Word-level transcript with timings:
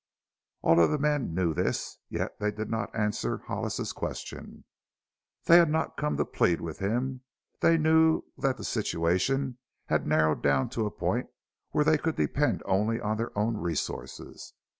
All 0.63 0.79
of 0.83 0.89
the 0.89 0.97
men 0.97 1.35
knew 1.35 1.53
this. 1.53 1.99
Yet 2.09 2.39
they 2.39 2.49
did 2.51 2.71
not 2.71 2.95
answer 2.95 3.37
Hollis's 3.37 3.93
question. 3.93 4.63
They 5.45 5.57
had 5.57 5.69
not 5.69 5.95
come 5.95 6.17
to 6.17 6.25
plead 6.25 6.59
with 6.59 6.79
him; 6.79 7.21
they 7.59 7.77
knew 7.77 8.23
that 8.35 8.57
the 8.57 8.63
situation 8.63 9.59
had 9.89 10.07
narrowed 10.07 10.41
down 10.41 10.69
to 10.71 10.87
a 10.87 10.91
point 10.91 11.27
where 11.69 11.85
they 11.85 11.99
could 11.99 12.15
depend 12.15 12.63
only 12.65 12.99
on 12.99 13.17
their 13.17 13.37
own 13.37 13.57
resources. 13.57 14.53